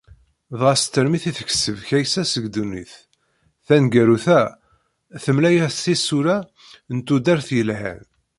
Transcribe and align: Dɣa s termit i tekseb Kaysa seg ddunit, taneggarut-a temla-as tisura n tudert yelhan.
Dɣa 0.59 0.73
s 0.81 0.83
termit 0.93 1.23
i 1.29 1.31
tekseb 1.37 1.77
Kaysa 1.87 2.23
seg 2.25 2.45
ddunit, 2.47 2.93
taneggarut-a 3.65 4.41
temla-as 5.23 5.75
tisura 5.83 6.37
n 6.95 6.97
tudert 7.07 7.47
yelhan. 7.57 8.01